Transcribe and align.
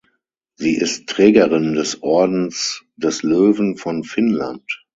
Sie 0.55 0.75
ist 0.77 1.05
Trägerin 1.09 1.75
des 1.75 2.01
Ordens 2.01 2.83
des 2.97 3.21
Löwen 3.21 3.77
von 3.77 4.03
Finnland. 4.03 4.67